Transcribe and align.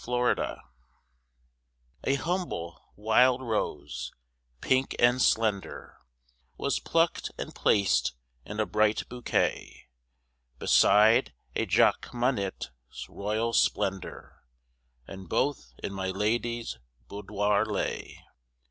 TWO 0.03 0.17
ROSES 0.19 0.61
A 2.05 2.15
humble 2.15 2.83
wild 2.95 3.43
rose, 3.43 4.11
pink 4.59 4.95
and 4.97 5.21
slender, 5.21 5.95
Was 6.57 6.79
plucked 6.79 7.29
and 7.37 7.53
placed 7.53 8.15
in 8.43 8.59
a 8.59 8.65
bright 8.65 9.07
bouquet, 9.09 9.89
Beside 10.57 11.35
a 11.55 11.67
Jacqueminot's 11.67 13.09
royal 13.09 13.53
splendour, 13.53 14.43
And 15.05 15.29
both 15.29 15.71
in 15.83 15.93
my 15.93 16.09
lady's 16.09 16.79
boudoir 17.07 17.63
lay. 17.63 18.23